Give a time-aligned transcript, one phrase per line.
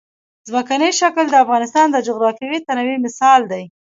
[0.47, 3.63] ځمکنی شکل د افغانستان د جغرافیوي تنوع مثال دی.